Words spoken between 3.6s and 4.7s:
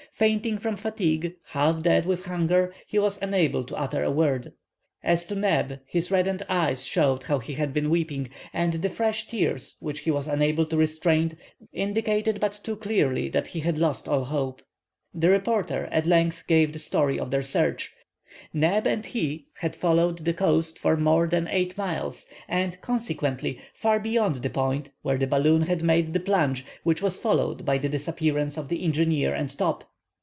to utter a word.